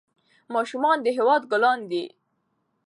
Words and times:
ماشومان 0.53 0.97
د 1.03 1.07
هېواد 1.17 1.41
ګلان 1.51 1.79
دي. 1.91 2.03